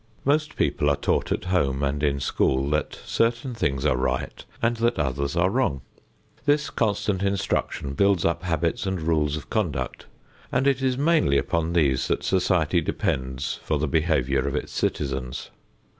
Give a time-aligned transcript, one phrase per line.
[0.25, 4.77] Most people are taught at home and in school that certain things are right and
[4.77, 5.81] that others are wrong.
[6.47, 10.07] This constant instruction builds up habits and rules of conduct,
[10.51, 15.51] and it is mainly upon these that society depends for the behavior of its citizens.